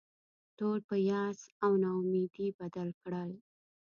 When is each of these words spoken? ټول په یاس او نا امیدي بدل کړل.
ټول 0.57 0.77
په 0.87 0.95
یاس 1.11 1.39
او 1.65 1.71
نا 1.81 1.89
امیدي 2.01 2.47
بدل 2.59 2.89
کړل. 3.01 3.31